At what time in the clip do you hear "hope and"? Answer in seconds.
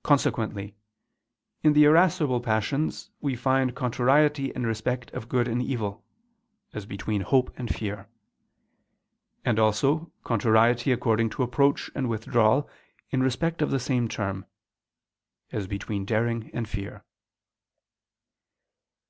7.20-7.68